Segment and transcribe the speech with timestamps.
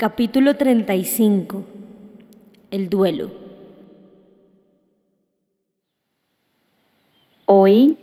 [0.00, 1.62] Capítulo 35.
[2.70, 3.30] El duelo.
[7.44, 7.98] Hoy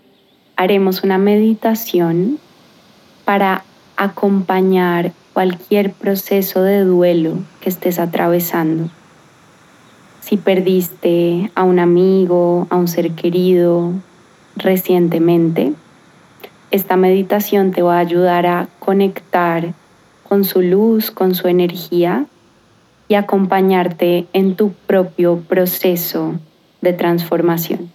[0.58, 2.38] haremos una meditación
[3.26, 3.64] para
[3.96, 8.92] acompañar cualquier proceso de duelo que estés atravesando.
[10.22, 13.94] Si perdiste a un amigo, a un ser querido
[14.56, 15.74] recientemente,
[16.70, 19.74] esta meditación te va a ayudar a conectar
[20.28, 22.26] con su luz, con su energía
[23.08, 26.36] y acompañarte en tu propio proceso
[26.82, 27.92] de transformación.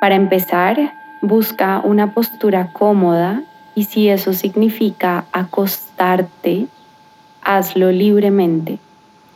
[0.00, 3.42] Para empezar, busca una postura cómoda
[3.76, 6.66] y si eso significa acostarte,
[7.42, 8.78] hazlo libremente.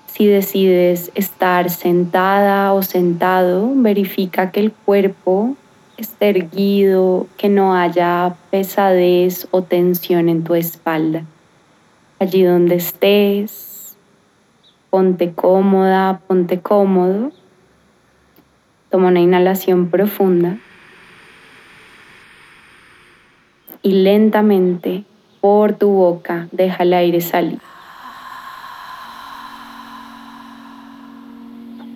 [0.07, 5.57] Si decides estar sentada o sentado, verifica que el cuerpo
[5.97, 11.25] esté erguido, que no haya pesadez o tensión en tu espalda.
[12.19, 13.97] Allí donde estés,
[14.91, 17.33] ponte cómoda, ponte cómodo.
[18.91, 20.58] Toma una inhalación profunda
[23.83, 25.05] y lentamente
[25.41, 27.61] por tu boca deja el aire salir.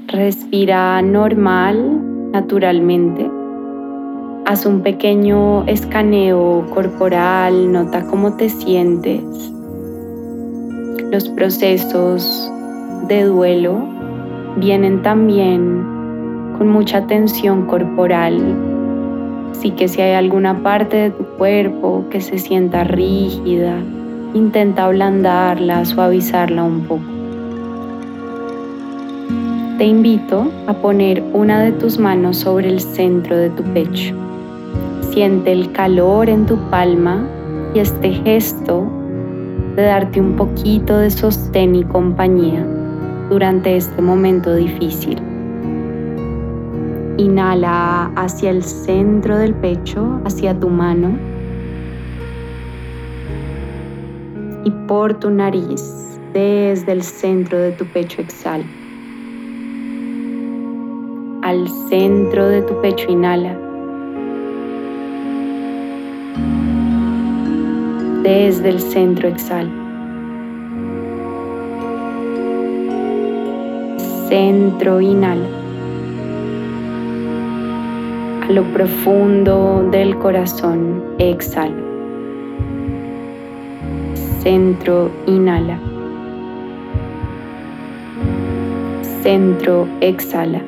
[0.06, 3.39] Respira normal, naturalmente.
[4.50, 9.22] Haz un pequeño escaneo corporal, nota cómo te sientes.
[11.12, 12.50] Los procesos
[13.06, 13.78] de duelo
[14.56, 15.84] vienen también
[16.58, 18.40] con mucha tensión corporal.
[19.52, 23.77] Así que si hay alguna parte de tu cuerpo que se sienta rígida,
[24.34, 27.02] intenta ablandarla, suavizarla un poco.
[29.78, 34.16] Te invito a poner una de tus manos sobre el centro de tu pecho.
[35.10, 37.26] Siente el calor en tu palma
[37.74, 38.86] y este gesto
[39.74, 42.64] de darte un poquito de sostén y compañía
[43.28, 45.20] durante este momento difícil.
[47.16, 51.18] Inhala hacia el centro del pecho, hacia tu mano.
[54.64, 58.64] Y por tu nariz, desde el centro de tu pecho, exhala.
[61.42, 63.70] Al centro de tu pecho, inhala.
[68.23, 69.70] Desde el centro exhala.
[74.29, 75.48] Centro inhala.
[78.42, 81.75] A lo profundo del corazón exhala.
[84.42, 85.79] Centro inhala.
[89.23, 90.61] Centro exhala.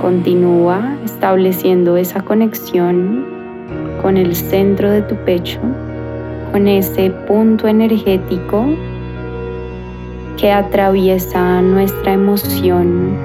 [0.00, 3.39] Continúa estableciendo esa conexión
[4.00, 5.60] con el centro de tu pecho,
[6.52, 8.64] con ese punto energético
[10.36, 13.16] que atraviesa nuestra emoción,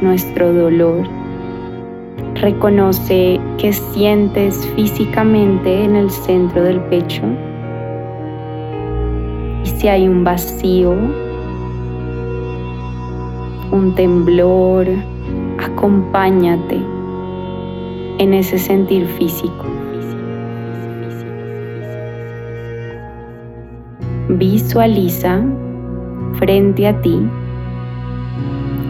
[0.00, 1.06] nuestro dolor.
[2.34, 7.22] Reconoce que sientes físicamente en el centro del pecho
[9.64, 10.94] y si hay un vacío,
[13.70, 14.86] un temblor,
[15.58, 16.87] acompáñate
[18.18, 19.64] en ese sentir físico.
[24.28, 25.42] Visualiza
[26.34, 27.20] frente a ti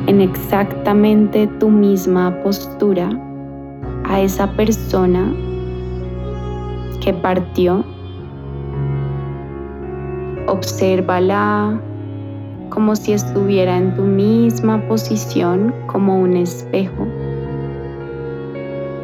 [0.06, 3.10] en exactamente tu misma postura
[4.04, 5.32] a esa persona
[7.00, 7.84] que partió.
[10.46, 11.78] Obsérvala
[12.70, 17.06] como si estuviera en tu misma posición como un espejo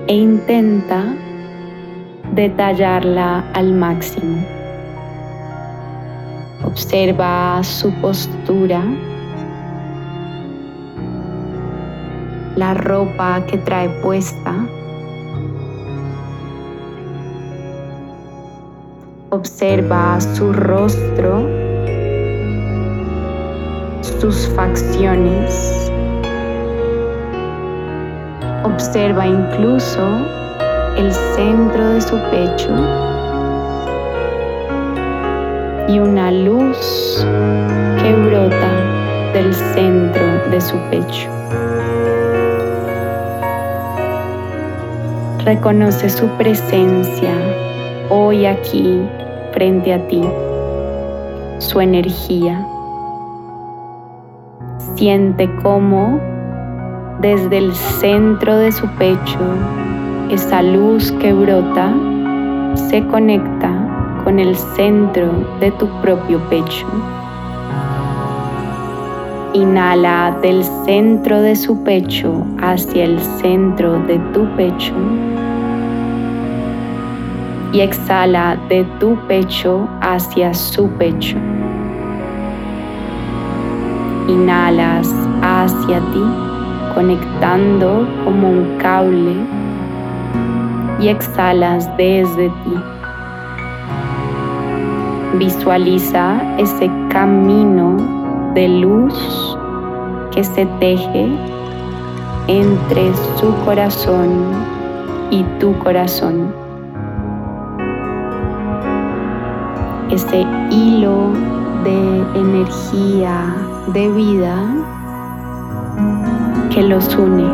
[0.07, 1.05] e intenta
[2.35, 4.45] detallarla al máximo.
[6.65, 8.83] Observa su postura,
[12.57, 14.55] la ropa que trae puesta.
[19.31, 21.49] Observa su rostro,
[24.03, 25.84] sus facciones.
[28.65, 30.01] Observa incluso
[30.97, 32.75] el centro de su pecho
[35.87, 37.27] y una luz
[38.03, 38.71] que brota
[39.35, 41.31] del centro de su pecho.
[45.45, 47.35] Reconoce su presencia
[48.09, 49.07] hoy aquí
[49.53, 50.23] frente a ti,
[51.59, 52.67] su energía.
[54.97, 56.19] Siente cómo
[57.25, 59.39] desde el centro de su pecho
[60.29, 61.91] esa luz que brota
[62.75, 63.71] se conecta
[64.23, 66.87] con el centro de tu propio pecho.
[69.55, 74.93] Inhala del centro de su pecho hacia el centro de tu pecho
[77.73, 81.39] y exhala de tu pecho hacia su pecho.
[84.29, 85.11] Inhalas
[85.41, 86.54] hacia ti,
[86.95, 89.35] conectando como un cable
[91.01, 92.77] y exhalas desde ti.
[95.39, 97.97] Visualiza ese camino
[98.55, 99.59] de luz
[100.33, 101.29] que se teje
[102.47, 104.31] entre su corazón
[105.31, 106.65] y tu corazón.
[110.15, 111.33] ese hilo
[111.83, 113.57] de energía,
[113.89, 114.57] de vida
[116.75, 117.45] que los une.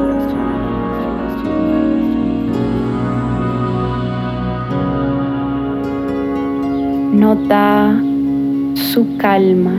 [7.13, 8.01] Nota
[8.75, 9.75] su calma,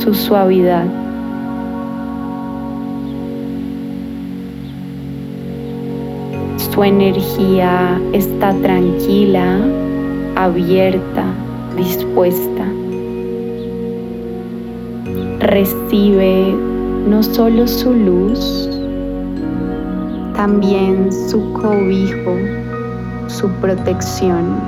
[0.00, 0.86] su suavidad.
[6.58, 9.58] Su energía está tranquila
[10.36, 11.24] abierta,
[11.76, 12.66] dispuesta.
[15.40, 16.73] Recibe
[17.06, 18.68] no solo su luz,
[20.34, 22.36] también su cobijo,
[23.28, 24.58] su protección.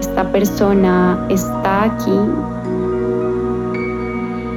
[0.00, 2.18] Esta persona está aquí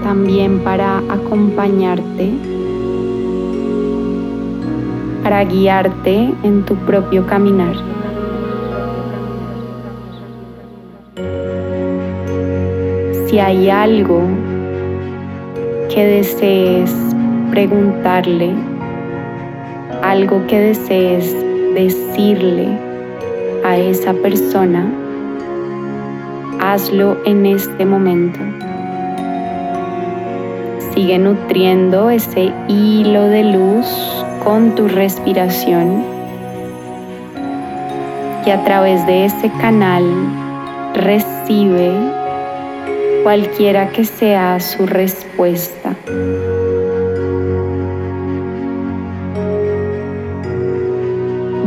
[0.04, 2.32] también para acompañarte
[5.24, 7.76] para guiarte en tu propio caminar.
[13.28, 14.24] Si hay algo
[15.90, 16.94] que desees
[17.50, 18.54] preguntarle,
[20.04, 21.36] algo que desees
[21.74, 22.68] decirle
[23.64, 24.86] a esa persona,
[26.60, 28.40] hazlo en este momento.
[30.94, 33.88] Sigue nutriendo ese hilo de luz
[34.44, 36.04] con tu respiración
[38.46, 40.04] y a través de ese canal
[40.94, 42.19] recibe
[43.30, 45.96] cualquiera que sea su respuesta.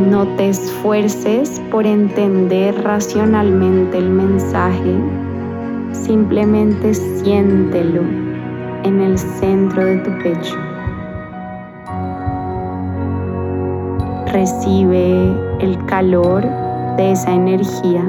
[0.09, 4.93] No te esfuerces por entender racionalmente el mensaje,
[5.93, 8.01] simplemente siéntelo
[8.83, 10.57] en el centro de tu pecho.
[14.33, 16.43] Recibe el calor
[16.97, 18.03] de esa energía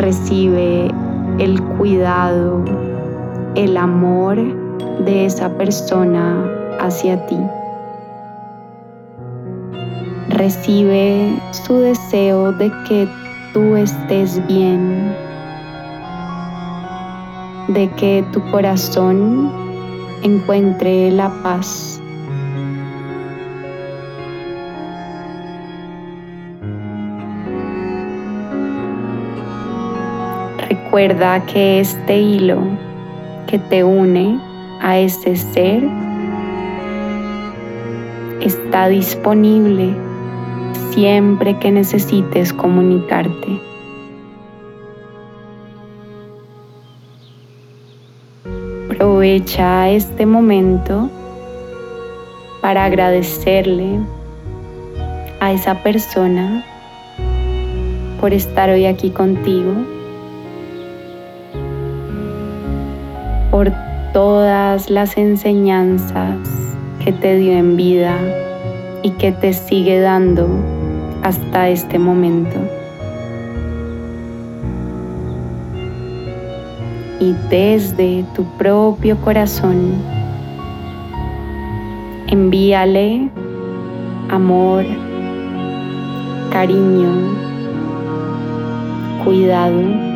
[0.00, 0.90] recibe
[1.38, 2.64] el cuidado,
[3.54, 4.36] el amor
[5.04, 6.42] de esa persona
[6.80, 7.38] hacia ti.
[10.30, 13.06] Recibe su deseo de que
[13.52, 15.14] tú estés bien,
[17.68, 19.52] de que tu corazón
[20.22, 21.99] encuentre la paz.
[30.70, 32.62] Recuerda que este hilo
[33.48, 34.38] que te une
[34.80, 35.82] a este ser
[38.40, 39.96] está disponible
[40.92, 43.60] siempre que necesites comunicarte.
[48.92, 51.10] Aprovecha este momento
[52.62, 53.98] para agradecerle
[55.40, 56.64] a esa persona
[58.20, 59.99] por estar hoy aquí contigo
[64.12, 66.36] todas las enseñanzas
[67.04, 68.18] que te dio en vida
[69.02, 70.48] y que te sigue dando
[71.22, 72.58] hasta este momento.
[77.20, 79.92] Y desde tu propio corazón,
[82.28, 83.30] envíale
[84.30, 84.84] amor,
[86.50, 87.10] cariño,
[89.24, 90.09] cuidado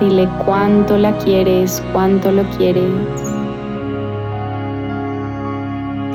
[0.00, 2.84] Dile cuánto la quieres, cuánto lo quieres.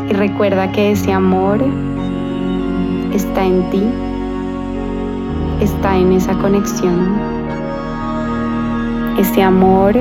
[0.07, 1.59] Y recuerda que ese amor
[3.11, 3.83] está en ti,
[5.61, 7.17] está en esa conexión.
[9.17, 9.95] Ese amor,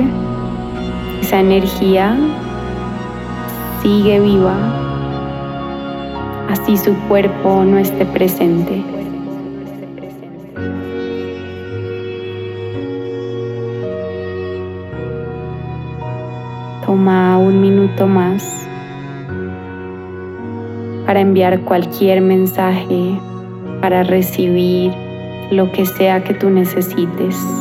[1.21, 2.15] esa energía
[3.81, 4.55] sigue viva,
[6.49, 9.00] así su cuerpo no esté presente.
[17.51, 18.65] Un minuto más
[21.05, 23.19] para enviar cualquier mensaje,
[23.81, 24.93] para recibir
[25.51, 27.60] lo que sea que tú necesites.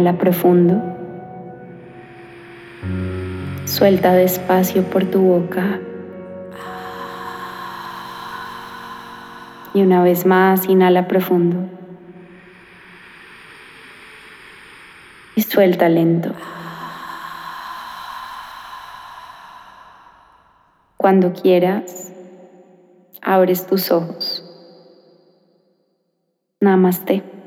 [0.00, 0.80] Inhala profundo.
[3.66, 5.78] Suelta despacio por tu boca.
[9.74, 11.68] Y una vez más, inhala profundo.
[15.36, 16.32] Y suelta lento.
[20.96, 22.10] Cuando quieras,
[23.20, 24.46] abres tus ojos.
[26.58, 27.39] Namaste.